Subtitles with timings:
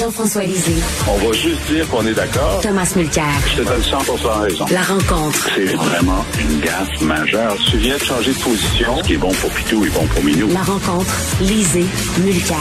[0.00, 0.82] Jean-François Lisée.
[1.06, 2.60] On va juste dire qu'on est d'accord.
[2.62, 3.26] Thomas Mulcair.
[3.50, 3.98] Je te donne 100
[4.40, 4.64] raison.
[4.72, 5.50] La rencontre.
[5.54, 7.54] C'est vraiment une gaffe majeure.
[7.70, 8.96] Tu viens de changer de position.
[8.96, 10.48] Ce qui est bon pour Pitou est bon pour Minou.
[10.54, 11.14] La rencontre.
[11.42, 11.84] Lisée.
[12.18, 12.56] Mulcair.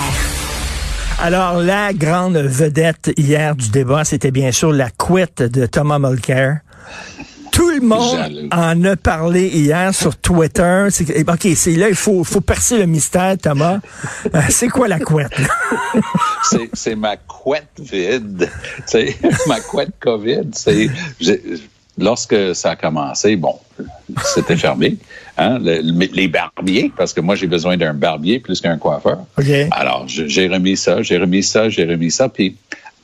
[1.22, 6.58] Alors, la grande vedette hier du débat, c'était bien sûr la couette de Thomas Mulcair.
[7.60, 10.88] Tout le monde en a parlé hier sur Twitter.
[10.92, 13.80] C'est, OK, c'est là, il faut, faut percer le mystère, Thomas.
[14.34, 15.36] Euh, c'est quoi la couette?
[16.44, 18.50] c'est, c'est ma couette vide.
[18.86, 20.52] C'est ma couette COVID.
[20.54, 20.90] C'est,
[21.98, 23.56] lorsque ça a commencé, bon,
[24.24, 24.96] c'était fermé.
[25.38, 29.20] Hein, les barbiers, parce que moi, j'ai besoin d'un barbier plus qu'un coiffeur.
[29.72, 32.30] Alors, j'ai remis ça, j'ai remis ça, j'ai remis ça.
[32.30, 32.56] Puis,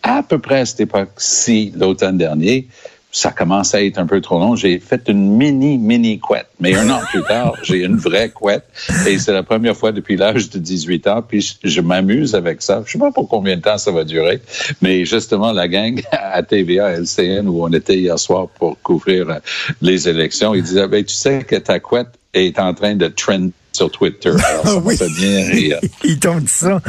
[0.02, 2.70] à peu près à cette époque-ci, l'automne dernier,
[3.16, 4.58] ça commence à être un peu trop long.
[4.58, 6.48] J'ai fait une mini, mini couette.
[6.60, 8.66] Mais un an plus tard, j'ai une vraie couette.
[9.08, 11.22] Et c'est la première fois depuis l'âge de 18 ans.
[11.26, 12.84] Puis je, m'amuse avec ça.
[12.86, 14.42] Je sais pas pour combien de temps ça va durer.
[14.82, 19.40] Mais justement, la gang à TVA, LCN, où on était hier soir pour couvrir euh,
[19.82, 23.48] les élections, ils disaient, ben, tu sais que ta couette est en train de trend
[23.72, 24.32] sur Twitter.
[24.50, 24.98] Alors, ça oui.
[25.18, 25.80] bien rire.
[26.04, 26.82] Ils t'ont dit ça.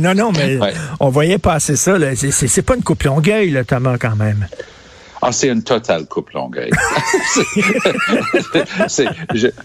[0.00, 0.58] non, non, mais
[1.00, 1.98] on voyait passer ça.
[2.14, 4.46] C'est pas une coupe longueuil, là, Thomas, quand même.
[5.28, 6.70] Ah, c'est une totale coupe longueuil.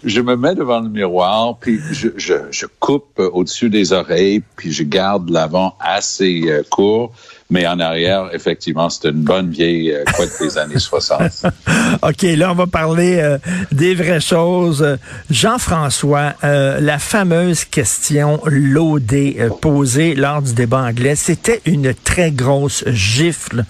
[0.03, 4.71] je, me mets devant le miroir, puis je, je, je coupe au-dessus des oreilles, puis
[4.71, 7.13] je garde l'avant assez euh, court
[7.51, 11.45] mais en arrière, effectivement, c'est une bonne vieille euh, couette des années 60.
[12.01, 13.37] OK, là, on va parler euh,
[13.71, 14.97] des vraies choses.
[15.29, 22.31] Jean-François, euh, la fameuse question laudée euh, posée lors du débat anglais, c'était une très
[22.31, 23.65] grosse gifle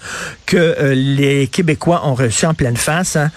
[0.46, 3.16] que les Québécois ont reçue en pleine face.
[3.16, 3.30] Hein.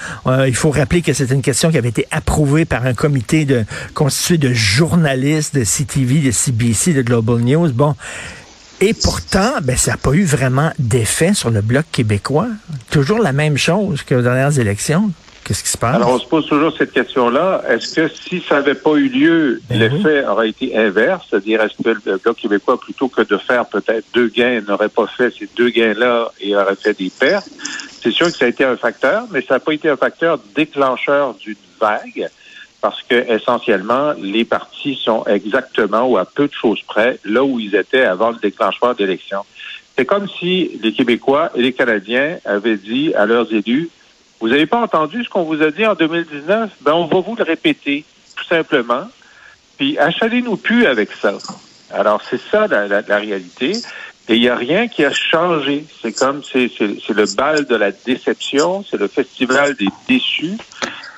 [0.46, 3.64] il faut rappeler que c'était une question qui avait été approuvée par un comité de,
[3.94, 7.72] constitué de journalistes de CTV, de CBC, de Global News.
[7.72, 7.96] Bon,
[8.82, 12.48] et pourtant, ben, ça n'a pas eu vraiment d'effet sur le bloc québécois.
[12.92, 15.12] Toujours la même chose que aux dernières élections.
[15.46, 15.96] Qu'est-ce qui se passe?
[15.96, 17.62] Alors, on se pose toujours cette question-là.
[17.70, 21.28] Est-ce que si ça n'avait pas eu lieu, ben l'effet aurait été inverse?
[21.30, 25.06] C'est-à-dire, est-ce que le Bloc québécois, plutôt que de faire peut-être deux gains, n'aurait pas
[25.06, 27.48] fait ces deux gains-là et aurait fait des pertes?
[28.02, 30.40] C'est sûr que ça a été un facteur, mais ça n'a pas été un facteur
[30.56, 32.28] déclencheur d'une vague
[32.86, 37.60] parce que essentiellement, les partis sont exactement ou à peu de choses près là où
[37.60, 39.40] ils étaient avant le déclenchement d'élection.
[39.98, 43.90] C'est comme si les Québécois et les Canadiens avaient dit à leurs élus,
[44.40, 46.70] vous n'avez pas entendu ce qu'on vous a dit en 2019?
[46.82, 49.08] Ben, on va vous le répéter, tout simplement.
[49.80, 51.40] Puis achalez-nous plus avec ça.
[51.92, 53.72] Alors, c'est ça la, la, réalité.
[54.30, 55.86] Et il n'y a rien qui a changé.
[56.04, 60.60] C'est comme, c'est le bal de la déception, c'est le festival des déçus.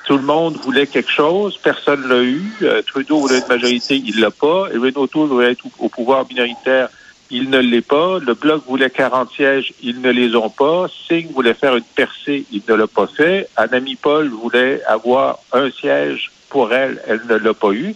[0.08, 2.50] Tout le monde voulait quelque chose, personne l'a eu.
[2.62, 4.68] Euh, Trudeau voulait une majorité, il l'a pas.
[4.72, 6.88] Et Renault voulait être au pouvoir minoritaire,
[7.30, 8.18] il ne l'est pas.
[8.18, 10.86] Le Bloc voulait 40 sièges, ils ne les ont pas.
[11.06, 13.50] Singh voulait faire une percée, il ne l'a pas fait.
[13.54, 17.94] Anami Paul voulait avoir un siège pour elle, elle ne l'a pas eu.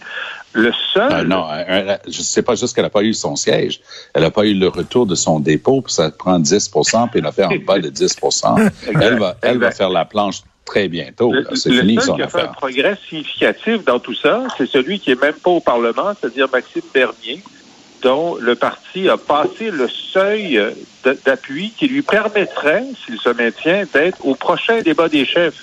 [0.51, 1.09] Le seul.
[1.09, 1.47] Ah, non,
[2.07, 3.81] je sais pas juste qu'elle n'a pas eu son siège.
[4.13, 7.25] Elle n'a pas eu le retour de son dépôt, puis ça prend 10% puis elle
[7.25, 8.17] a fait en bas de 10
[9.01, 11.33] Elle va, elle va faire la planche très bientôt.
[11.55, 15.11] C'est fini, seul qui a fait un progrès significatif dans tout ça, c'est celui qui
[15.11, 17.43] est même pas au Parlement, c'est-à-dire Maxime Bernier,
[18.01, 20.59] dont le parti a passé le seuil
[21.25, 25.55] d'appui qui lui permettrait, s'il se maintient, d'être au prochain débat des chefs.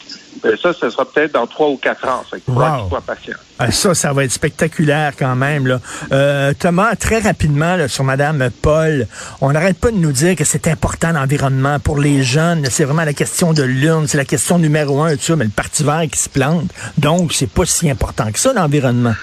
[0.43, 2.23] Ben, ça, ce sera peut-être dans trois ou quatre ans.
[2.31, 3.37] Ça, soit patient.
[3.59, 5.67] Ah, ça, ça va être spectaculaire quand même.
[5.67, 5.81] Là.
[6.13, 9.07] Euh, Thomas, très rapidement sur Madame Paul,
[9.41, 12.65] on n'arrête pas de nous dire que c'est important l'environnement pour les jeunes.
[12.71, 15.83] C'est vraiment la question de l'urne, c'est la question numéro un, tout mais le parti
[15.83, 16.71] vert qui se plante.
[16.97, 19.15] Donc, c'est pas si important que ça l'environnement.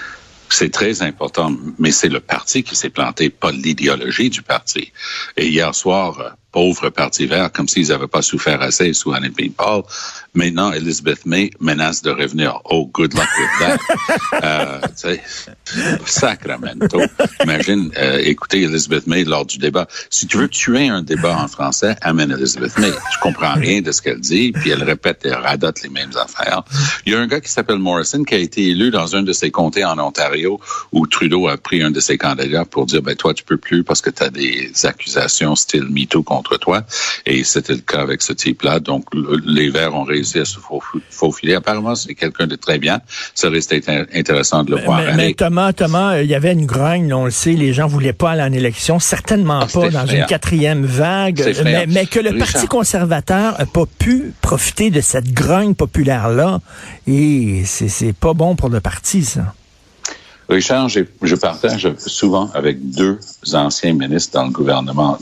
[0.50, 4.92] C'est très important, mais c'est le parti qui s'est planté, pas l'idéologie du parti.
[5.36, 9.82] Et hier soir, pauvre Parti vert, comme s'ils n'avaient pas souffert assez sous Anne Paul.
[10.34, 12.60] Maintenant, Elizabeth May menace de revenir.
[12.64, 13.78] Oh, good luck with that.
[14.44, 15.16] euh,
[16.06, 17.00] sacramento.
[17.42, 19.86] Imagine euh, écouter Elizabeth May lors du débat.
[20.10, 22.92] Si tu veux tuer un débat en français, amène Elizabeth May.
[23.12, 26.62] Je comprends rien de ce qu'elle dit, puis elle répète et radote les mêmes affaires.
[27.04, 29.32] Il y a un gars qui s'appelle Morrison qui a été élu dans un de
[29.32, 30.60] ses comtés en Ontario
[30.92, 33.84] où Trudeau a pris un de ses candidats pour dire, ben toi, tu peux plus
[33.84, 36.82] parce que tu as des accusations style MeToo contre toi.
[37.26, 38.78] Et c'était le cas avec ce type-là.
[38.80, 39.04] Donc,
[39.44, 40.58] les Verts ont réussi à se
[41.10, 41.54] faufiler.
[41.54, 43.00] Apparemment, c'est quelqu'un de très bien.
[43.34, 43.74] Ça reste
[44.14, 45.02] intéressant de le voir.
[45.16, 48.32] Mais, Thomas, Thomas, il y avait une grogne, on le sait, les gens voulaient pas
[48.32, 51.42] aller en élection, certainement ah, pas dans une quatrième vague,
[51.88, 56.60] mais, que le Parti conservateur n'a pas pu profiter de cette grogne populaire-là.
[57.06, 59.54] Et c'est pas bon pour le parti, ça.
[60.48, 63.18] Richard, je partage souvent avec deux
[63.52, 65.18] anciens ministres dans le gouvernement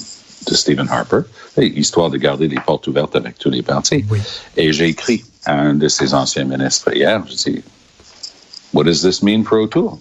[0.46, 1.22] de Stephen Harper,
[1.58, 4.04] histoire de garder les portes ouvertes avec tous les partis.
[4.56, 7.62] Et j'ai écrit à un de ses anciens ministres hier, je dis,
[8.72, 9.98] What does this mean for O'Toole?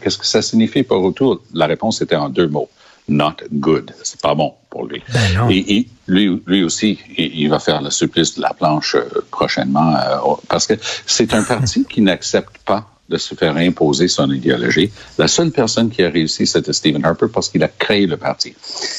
[0.00, 1.38] Qu'est-ce que ça signifie pour O'Toole?
[1.52, 2.68] La réponse était en deux mots.
[3.08, 3.92] Not good.
[4.02, 5.02] C'est pas bon pour lui.
[5.12, 9.94] Ben et, lui, lui aussi, il, va faire le supplice de la planche euh, prochainement
[9.96, 10.74] euh, parce que
[11.06, 14.90] c'est un parti qui n'accepte pas de se faire imposer son idéologie.
[15.18, 18.54] La seule personne qui a réussi, c'était Stephen Harper parce qu'il a créé le parti.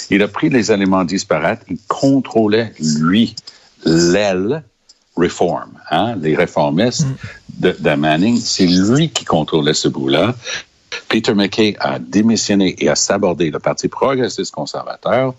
[0.10, 3.36] Il a pris les éléments disparates, il contrôlait, lui,
[3.84, 4.64] l'aile
[5.16, 7.08] reform, hein, les réformistes
[7.60, 7.72] mm.
[7.80, 8.38] de, Manning.
[8.40, 10.36] C'est lui qui contrôlait ce bout-là.
[11.10, 15.34] Peter McKay a démissionné et a sabordé le Parti progressiste conservateur.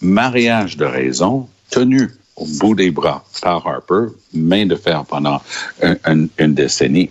[0.00, 5.42] Mariage de raison, tenu au bout des bras par Harper, main de fer pendant
[6.12, 7.10] une décennie.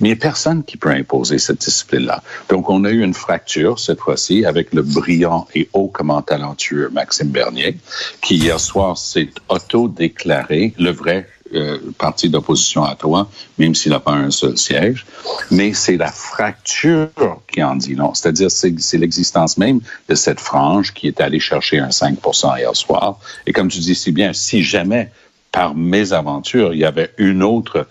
[0.00, 2.22] Mais il n'y a personne qui peut imposer cette discipline-là.
[2.48, 7.28] Donc, on a eu une fracture cette fois-ci avec le brillant et hautement talentueux Maxime
[7.28, 7.76] Bernier,
[8.20, 13.28] qui hier soir s'est auto-déclaré le vrai euh, parti d'opposition à toi,
[13.58, 15.06] même s'il n'a pas un seul siège.
[15.52, 17.08] Mais c'est la fracture
[17.50, 18.14] qui en dit non.
[18.14, 23.20] C'est-à-dire, c'est l'existence même de cette frange qui est allée chercher un 5% hier soir.
[23.46, 25.10] Et comme tu dis si bien, si jamais
[25.56, 27.86] par mésaventures, il y avait une autre,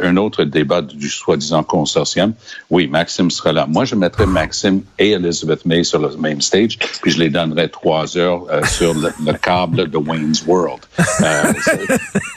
[0.00, 2.32] un autre débat du soi-disant consortium.
[2.70, 3.66] Oui, Maxime sera là.
[3.68, 7.68] Moi, je mettrais Maxime et Elizabeth May sur le même stage, puis je les donnerais
[7.68, 10.80] trois heures euh, sur le, câble de Wayne's World.
[10.98, 11.52] Euh,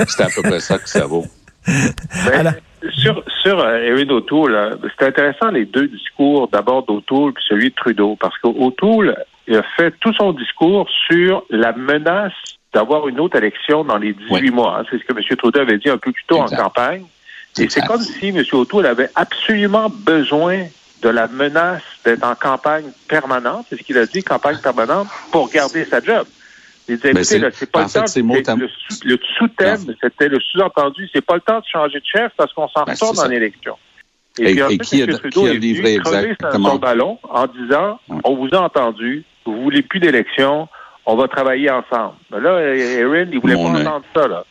[0.07, 1.25] c'est à peu près ça que ça vaut.
[1.65, 2.53] Ben,
[3.01, 7.75] sur sur euh, Erin O'Toole, c'est intéressant les deux discours, d'abord d'O'Toole puis celui de
[7.75, 9.15] Trudeau, parce qu'O'Toole
[9.49, 12.33] a fait tout son discours sur la menace
[12.75, 14.79] d'avoir une autre élection dans les 18 mois.
[14.79, 14.83] Hein.
[14.91, 15.37] C'est ce que M.
[15.37, 17.05] Trudeau avait dit un peu plus tôt en campagne.
[17.57, 18.43] Et c'est comme si M.
[18.51, 20.65] O'Toole avait absolument besoin
[21.01, 25.49] de la menace d'être en campagne permanente, c'est ce qu'il a dit, campagne permanente, pour
[25.49, 26.27] garder sa job.
[26.89, 28.55] Il disait, écoutez, c'est pas le temps,
[29.05, 32.67] le, sous-thème, c'était le sous-entendu, c'est pas le temps de changer de chef parce qu'on
[32.67, 33.77] s'en ben, retourne en élection.
[34.37, 35.17] Et, puis ensuite, qui M.
[35.17, 36.71] Trudeau qui a livré exactement?
[36.71, 40.67] son ballon en disant, on vous a entendu, vous voulez plus d'élection,
[41.05, 42.15] on va travailler ensemble.
[42.31, 44.45] Mais là, Erin, il voulait pas entendre ça, là.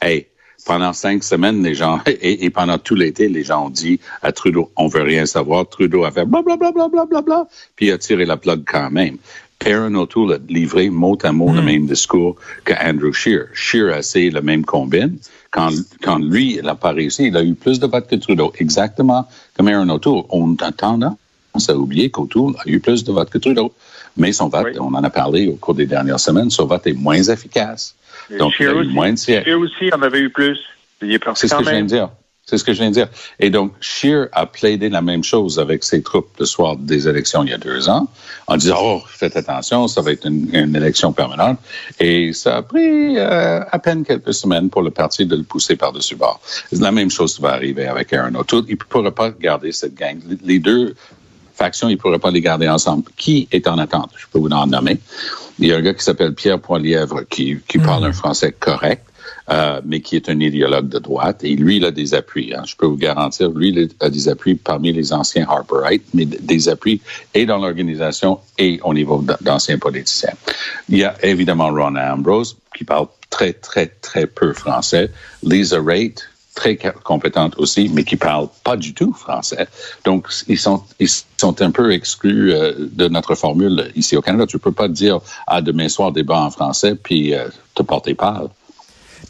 [0.00, 0.26] Hey,
[0.66, 4.70] pendant cinq semaines, les gens, et, pendant tout l'été, les gens ont dit à Trudeau,
[4.76, 5.68] on veut rien savoir.
[5.68, 7.46] Trudeau a fait blablabla, bla, bla, bla, bla,
[7.76, 9.18] puis il a tiré la plug quand même.
[9.64, 11.64] Aaron O'Toole a livré mot à mot le hmm.
[11.64, 13.46] même discours que Andrew Scheer.
[13.54, 15.16] Scheer a essayé le même combine.
[15.50, 15.70] Quand,
[16.02, 18.52] quand lui, il n'a pas réussi, il a eu plus de votes que Trudeau.
[18.58, 19.26] Exactement
[19.56, 20.24] comme Aaron O'Toole.
[20.28, 21.14] On tendance
[21.68, 23.72] à oublier qu'O'Toole a eu plus de votes que Trudeau.
[24.16, 26.92] Mais son vote, on en a parlé au cours des dernières semaines, son vote est
[26.92, 27.94] moins efficace.
[28.38, 29.46] Donc, il a eu moins de sièges.
[29.54, 30.58] aussi en avait eu plus.
[31.34, 32.08] C'est ce que je viens de dire.
[32.46, 33.08] C'est ce que je viens de dire.
[33.40, 37.42] Et donc, Scheer a plaidé la même chose avec ses troupes le soir des élections
[37.42, 38.06] il y a deux ans,
[38.46, 41.58] en disant, oh, faites attention, ça va être une, élection permanente.
[41.98, 45.76] Et ça a pris euh, à peine quelques semaines pour le parti de le pousser
[45.76, 46.40] par-dessus bord.
[46.72, 48.64] La même chose va arriver avec Aaron O'Toole.
[48.68, 50.18] Il ne pourra pas garder cette gang.
[50.44, 50.94] Les deux
[51.54, 53.04] factions, il ne pourrait pas les garder ensemble.
[53.16, 54.10] Qui est en attente?
[54.16, 54.98] Je peux vous en nommer.
[55.58, 58.10] Il y a un gars qui s'appelle Pierre Poilièvre qui, qui parle mhm.
[58.10, 59.04] un français correct.
[59.50, 61.44] Euh, mais qui est un idéologue de droite.
[61.44, 62.54] Et lui, il a des appuis.
[62.54, 62.62] Hein.
[62.66, 66.70] Je peux vous garantir, lui, il a des appuis parmi les anciens Harperites, mais des
[66.70, 67.02] appuis
[67.34, 70.32] et dans l'organisation et au niveau d'anciens politiciens.
[70.88, 75.10] Il y a évidemment Ron Ambrose, qui parle très, très, très peu français.
[75.42, 76.22] Lisa Raitt,
[76.54, 79.66] très compétente aussi, mais qui parlent pas du tout français.
[80.04, 84.46] Donc, ils sont, ils sont un peu exclus euh, de notre formule ici au Canada.
[84.46, 88.48] Tu peux pas dire, ah, demain soir, débat en français, puis euh, te porter pâle.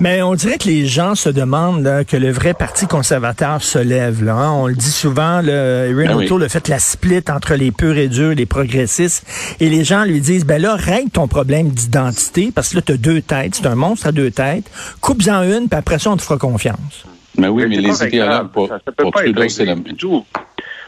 [0.00, 4.24] Mais on dirait que les gens se demandent que le vrai Parti conservateur se lève.
[4.24, 4.52] Là, hein.
[4.52, 8.08] On le dit souvent, le, Erin ben le fait la split entre les purs et
[8.08, 9.24] durs, les progressistes,
[9.60, 12.92] et les gens lui disent, ben là, règle ton problème d'identité, parce que là, tu
[12.92, 14.68] as deux têtes, c'est un monstre à deux têtes,
[15.00, 17.04] coupe-en une, puis après ça, on te fera confiance.
[17.36, 20.24] Mais oui, mais, les idéologues pour, ça, pour Trudeau, c'est la tout.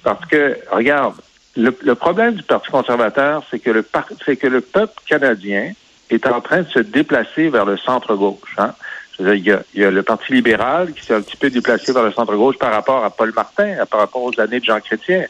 [0.03, 1.15] Parce que, regarde,
[1.57, 3.85] le, problème du Parti conservateur, c'est que le
[4.25, 5.73] c'est que le peuple canadien
[6.11, 8.55] est en train de se déplacer vers le centre-gauche.
[8.59, 8.73] Hein?
[9.19, 11.93] Il y, a, il y, a, le Parti libéral qui s'est un petit peu déplacé
[11.93, 15.25] vers le centre-gauche par rapport à Paul Martin, par rapport aux années de Jean Chrétien.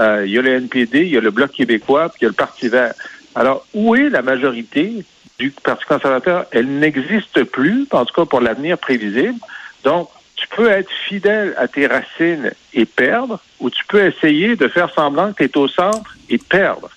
[0.00, 2.26] Euh, il y a le NPD, il y a le Bloc québécois, puis il y
[2.26, 2.92] a le Parti vert.
[3.34, 5.04] Alors, où est la majorité
[5.38, 6.46] du Parti conservateur?
[6.50, 9.38] Elle n'existe plus, en tout cas pour l'avenir prévisible.
[9.84, 10.08] Donc,
[10.40, 14.92] tu peux être fidèle à tes racines et perdre, ou tu peux essayer de faire
[14.94, 16.88] semblant que tu es au centre et perdre.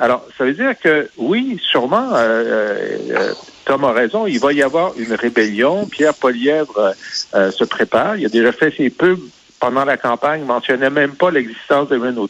[0.00, 3.32] Alors, ça veut dire que oui, sûrement, euh, euh,
[3.64, 5.86] Tom a raison, il va y avoir une rébellion.
[5.86, 6.94] Pierre Polièvre
[7.34, 8.16] euh, se prépare.
[8.16, 9.20] Il a déjà fait ses pubs
[9.60, 12.28] pendant la campagne, mentionnait même pas l'existence de Renault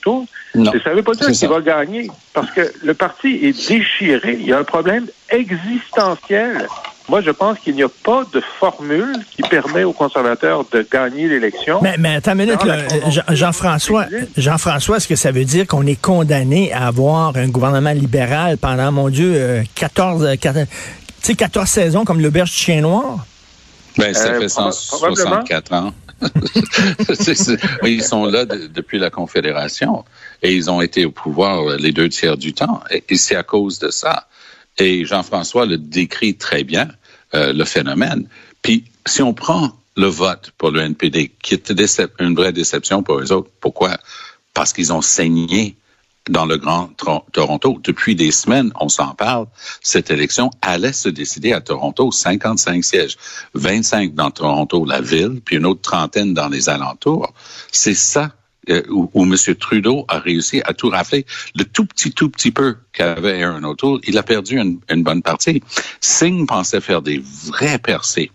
[0.55, 4.37] Et ça ne veut pas dire qu'il va gagner, parce que le parti est déchiré.
[4.41, 6.67] Il y a un problème existentiel.
[7.09, 11.27] Moi, je pense qu'il n'y a pas de formule qui permet aux conservateurs de gagner
[11.29, 11.81] l'élection.
[11.83, 12.61] Mais, mais attends une minute,
[13.09, 14.07] Jean- Jean-François.
[14.37, 18.93] Jean-François, est-ce que ça veut dire qu'on est condamné à avoir un gouvernement libéral pendant,
[18.93, 20.75] mon Dieu, euh, 14, euh, 14, tu
[21.23, 23.25] sais, 14 saisons comme l'auberge du chien noir?
[23.97, 25.93] Ben, ça Euh, fait proba- 164 ans.
[27.15, 30.05] C'est- c'est- ils sont là de- depuis la Confédération
[30.43, 32.81] et ils ont été au pouvoir euh, les deux tiers du temps.
[32.91, 34.27] Et, et c'est à cause de ça.
[34.78, 36.88] Et Jean-François le décrit très bien,
[37.35, 38.28] euh, le phénomène.
[38.62, 43.18] Puis, si on prend le vote pour le NPD, qui décep- une vraie déception pour
[43.18, 43.99] eux autres, pourquoi?
[44.54, 45.76] Parce qu'ils ont saigné
[46.30, 46.90] dans le Grand
[47.32, 47.80] Toronto.
[47.82, 49.47] Depuis des semaines, on s'en parle.
[49.80, 53.16] Cette élection allait se décider à Toronto, 55 sièges,
[53.54, 57.32] 25 dans Toronto, la ville, puis une autre trentaine dans les alentours.
[57.73, 58.32] C'est ça
[58.89, 59.37] où, M.
[59.55, 61.27] Trudeau a réussi à tout rafler.
[61.55, 65.63] Le tout petit, tout petit peu qu'avait Aaron O'Toole, il a perdu une, bonne partie.
[66.01, 68.31] Singh pensait faire des vraies percées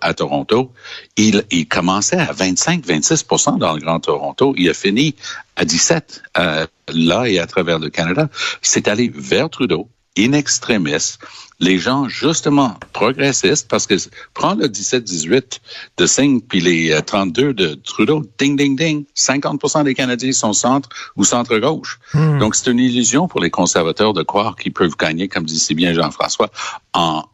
[0.00, 0.72] à Toronto.
[1.16, 4.54] Il, il commençait à 25-26% dans le Grand Toronto.
[4.56, 5.14] Il a fini
[5.56, 8.28] à 17 euh, là et à travers le Canada.
[8.62, 11.18] C'est allé vers Trudeau, in extremis.
[11.58, 13.94] Les gens, justement, progressistes, parce que
[14.34, 15.60] prends le 17-18
[15.96, 20.52] de Singh puis les euh, 32 de Trudeau, ding, ding, ding, 50% des Canadiens sont
[20.52, 21.98] centre ou centre-gauche.
[22.14, 25.74] Donc, c'est une illusion pour les conservateurs de croire qu'ils peuvent gagner, comme dit si
[25.74, 26.50] bien Jean-François,
[26.92, 27.24] en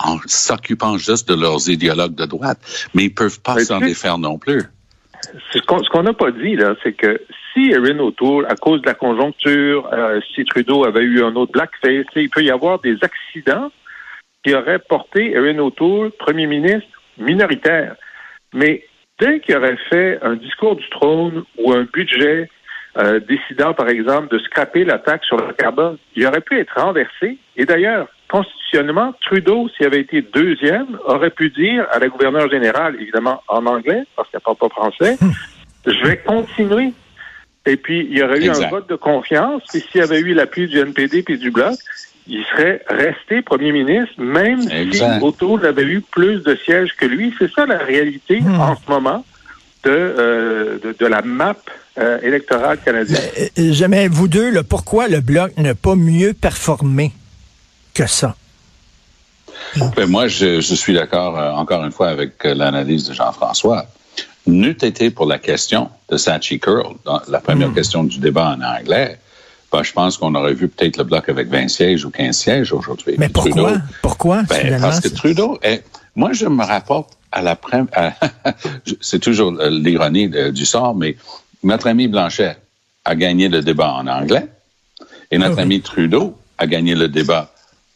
[0.00, 2.58] en s'occupant juste de leurs idéologues de droite,
[2.94, 4.62] mais ils peuvent pas s'en défaire non plus.
[5.52, 7.20] Ce qu'on ce qu'on n'a pas dit, là, c'est que
[7.58, 11.52] si Erin O'Toole, à cause de la conjoncture, euh, si Trudeau avait eu un autre
[11.52, 13.70] blackface, il peut y avoir des accidents
[14.44, 16.88] qui auraient porté Erin O'Toole, premier ministre,
[17.18, 17.96] minoritaire.
[18.52, 18.84] Mais
[19.18, 22.48] dès qu'il aurait fait un discours du trône ou un budget
[22.96, 26.80] euh, décidant, par exemple, de scraper la taxe sur le carbone, il aurait pu être
[26.80, 27.38] renversé.
[27.56, 32.96] Et d'ailleurs, constitutionnellement, Trudeau, s'il avait été deuxième, aurait pu dire à la gouverneure générale,
[33.00, 35.16] évidemment en anglais, parce qu'elle ne parle pas français,
[35.86, 36.92] je vais continuer.
[37.68, 39.62] Et puis, il y aurait eu un vote de confiance.
[39.74, 41.76] Et s'il y avait eu l'appui du NPD puis du Bloc,
[42.26, 45.18] il serait resté premier ministre, même Exact.
[45.18, 47.34] si O'Toole avait eu plus de sièges que lui.
[47.38, 49.24] C'est ça la réalité en ce moment
[49.84, 51.56] de, euh, de, de la map
[51.98, 53.20] euh, électorale canadienne.
[53.58, 57.12] Euh, Jamais, vous deux, là, pourquoi le Bloc n'a pas mieux performé
[57.94, 58.36] que ça?
[59.96, 63.86] Ben, moi, je, je suis d'accord euh, encore une fois avec euh, l'analyse de Jean-François.
[64.48, 66.94] N'eût été pour la question de Sachi Curl,
[67.28, 69.18] la première question du débat en anglais,
[69.70, 72.72] ben, je pense qu'on aurait vu peut-être le bloc avec 20 sièges ou 15 sièges
[72.72, 73.16] aujourd'hui.
[73.18, 73.72] Mais Puis pourquoi?
[73.72, 75.84] Trudeau, Pourquoi, Ben, parce que Trudeau, est,
[76.16, 78.14] moi, je me rapporte à la première,
[79.02, 81.16] c'est toujours euh, l'ironie du sort, mais
[81.62, 82.56] notre ami Blanchet
[83.04, 84.46] a gagné le débat en anglais
[85.30, 85.62] et notre Ah oui.
[85.62, 87.52] ami Trudeau a gagné le débat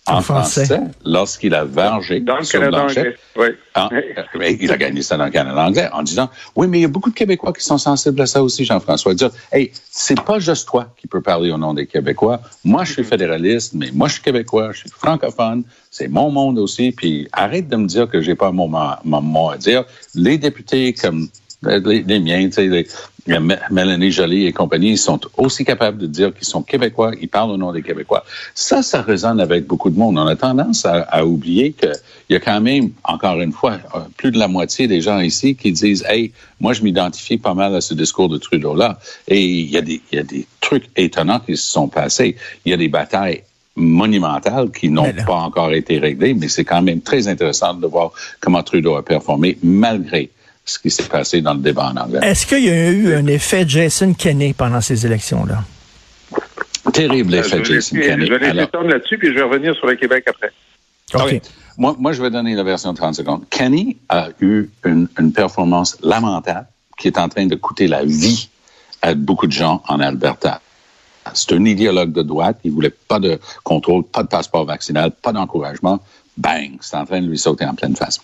[0.09, 0.64] en, En français.
[0.66, 2.99] français, lorsqu'il a vargé Dans le sur Canada Blanchet.
[3.00, 3.16] anglais.
[3.37, 3.47] Oui.
[3.75, 3.88] Ah,
[4.38, 6.85] mais il a gagné ça dans le Canada anglais en disant oui, mais il y
[6.85, 9.14] a beaucoup de Québécois qui sont sensibles à ça aussi, Jean-François.
[9.14, 12.40] Dire, hey, c'est pas juste toi qui peux parler au nom des Québécois.
[12.64, 15.62] Moi, je suis fédéraliste, mais moi, je suis Québécois, je suis francophone.
[15.90, 16.90] C'est mon monde aussi.
[16.90, 19.85] Puis arrête de me dire que j'ai pas mon, mo- mon mot à dire.
[20.14, 21.28] Les députés comme
[21.62, 22.87] les, les miens, tu sais, les-
[23.71, 27.52] Mélanie Joly et compagnie, ils sont aussi capables de dire qu'ils sont Québécois, ils parlent
[27.52, 28.25] au nom des Québécois.
[28.52, 30.19] Ça, ça résonne avec beaucoup de monde.
[30.19, 31.92] On a tendance à, à oublier qu'il
[32.31, 35.54] y a quand même, encore une fois, euh, plus de la moitié des gens ici
[35.54, 38.99] qui disent, hey, moi, je m'identifie pas mal à ce discours de Trudeau-là.
[39.28, 42.35] Et il y, a des, il y a des trucs étonnants qui se sont passés.
[42.64, 43.45] Il y a des batailles
[43.76, 48.11] monumentales qui n'ont pas encore été réglées, mais c'est quand même très intéressant de voir
[48.40, 50.28] comment Trudeau a performé malgré
[50.64, 52.21] ce qui s'est passé dans le débat en anglais.
[52.23, 55.64] Est-ce qu'il y a eu un effet Jason Kenney pendant ces élections-là?
[56.92, 58.26] Terrible Euh, effet Jason laisser- Kenney.
[58.26, 60.50] Je vais laisser Alors- Tom là-dessus, puis je vais revenir sur le Québec après.
[61.14, 61.40] OK.
[61.78, 63.45] Moi, moi, je vais donner la version de 30 secondes.
[63.50, 66.66] Kenny a eu une, une performance lamentable
[66.99, 68.49] qui est en train de coûter la vie
[69.00, 70.61] à beaucoup de gens en Alberta.
[71.35, 72.59] C'est un idéologue de droite.
[72.64, 76.00] Il voulait pas de contrôle, pas de passeport vaccinal, pas d'encouragement.
[76.37, 76.73] Bang!
[76.81, 78.21] C'est en train de lui sauter en pleine face.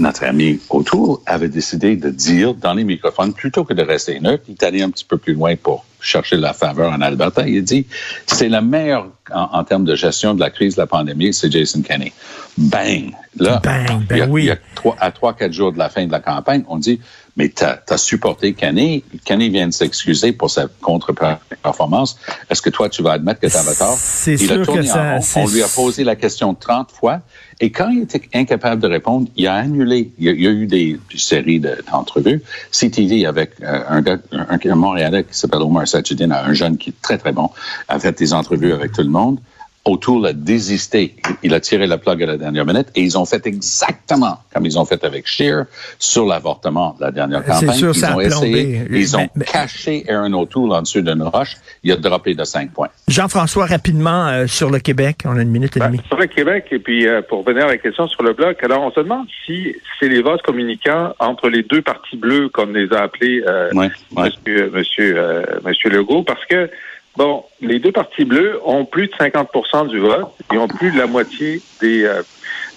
[0.00, 4.44] Notre ami Autour avait décidé de dire dans les microphones, plutôt que de rester neutre,
[4.48, 7.46] il est allé un petit peu plus loin pour chercher la faveur en Alberta.
[7.46, 7.86] Il dit,
[8.26, 11.50] c'est la meilleure en, en termes de gestion de la crise de la pandémie, c'est
[11.50, 12.12] Jason Kenney.
[12.58, 13.12] Bang!
[13.38, 14.42] Là, Bang, ben il y a, oui.
[14.42, 16.76] il y a trois, à trois, quatre jours de la fin de la campagne, on
[16.76, 17.00] dit,
[17.36, 19.04] mais tu as, supporté Kenny.
[19.24, 22.18] Kenny vient de s'excuser pour sa contre-performance.
[22.50, 23.96] Est-ce que toi, tu vas admettre que tu avais tort?
[23.96, 27.20] C'est sûr que ça, On lui a posé la question 30 fois.
[27.62, 30.10] Et quand il était incapable de répondre, il a annulé.
[30.18, 32.42] Il y a, eu des, séries d'entrevues.
[32.72, 37.00] CTV avec euh, un gars, un, Montréalais qui s'appelle Omar Sajidin, un jeune qui est
[37.00, 37.50] très, très bon,
[37.86, 39.38] a fait des entrevues avec tout le monde.
[39.84, 41.16] O'Toole a désisté.
[41.44, 44.66] Il a tiré la plug à la dernière minute et ils ont fait exactement comme
[44.66, 45.66] ils ont fait avec Scheer
[45.98, 47.76] sur l'avortement de la dernière campagne.
[47.76, 51.56] Sûr, ils ça ont essayé, ils ont caché Aaron O'Toole en dessous d'une roche.
[51.84, 52.88] Il a droppé de cinq points.
[53.08, 56.00] Jean-François, rapidement, euh, sur le Québec, on a une minute et ben, demie.
[56.06, 58.82] Sur le Québec, et puis euh, pour venir à la question sur le bloc, alors
[58.82, 62.92] on se demande si c'est les vases communicants entre les deux partis bleus, comme les
[62.92, 63.70] a appelés euh,
[64.16, 66.70] Monsieur, monsieur, monsieur Legault, parce que
[67.16, 70.98] Bon, les deux partis bleus ont plus de 50% du vote et ont plus de
[70.98, 72.22] la moitié des, euh,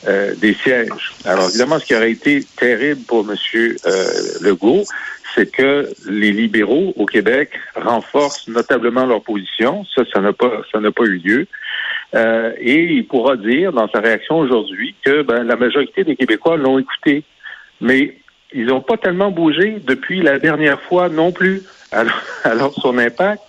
[0.07, 1.13] euh, des sièges.
[1.25, 3.35] Alors, évidemment, ce qui aurait été terrible pour M.
[3.85, 4.05] Euh,
[4.41, 4.83] Legault,
[5.35, 9.85] c'est que les libéraux au Québec renforcent notablement leur position.
[9.93, 11.47] Ça, ça n'a pas, ça n'a pas eu lieu.
[12.13, 16.55] Euh, et il pourra dire dans sa réaction aujourd'hui que ben, la majorité des Québécois
[16.55, 17.23] l'ont écouté.
[17.81, 18.17] Mais
[18.53, 21.63] ils n'ont pas tellement bougé depuis la dernière fois non plus.
[21.91, 23.41] Alors, alors son impact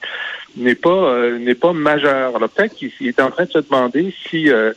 [0.57, 2.35] n'est pas euh, n'est pas majeur.
[2.35, 4.73] Alors peut-être qu'il est en train de se demander si euh,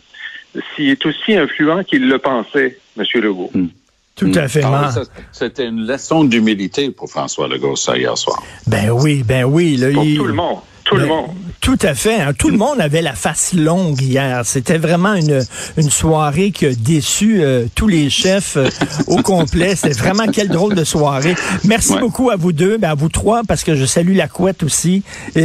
[0.76, 3.06] s'il est aussi influent qu'il le pensait, M.
[3.16, 3.52] Legault.
[3.54, 3.68] Hmm.
[4.16, 4.62] Tout à fait.
[4.66, 4.92] Ah,
[5.32, 8.42] C'était une leçon d'humilité pour François Legault ça hier soir.
[8.68, 9.78] Ben oui, ben oui.
[9.78, 10.58] Là, pour tout le monde.
[10.90, 11.28] Tout le monde.
[11.62, 12.22] Tout à fait.
[12.22, 12.34] Hein.
[12.38, 14.42] Tout le monde avait la face longue hier.
[14.44, 15.42] C'était vraiment une,
[15.78, 18.70] une soirée qui a déçu euh, tous les chefs euh,
[19.08, 19.76] au complet.
[19.76, 21.36] C'était vraiment quelle drôle de soirée.
[21.66, 24.64] Merci beaucoup à vous deux, ben à vous trois, parce que je salue la couette
[24.64, 25.04] aussi.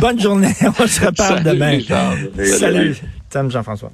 [0.00, 0.52] Bonne journée.
[0.80, 1.78] On se reparle demain.
[1.86, 2.96] Salut, Salut.
[3.30, 3.90] Salut Jean-François.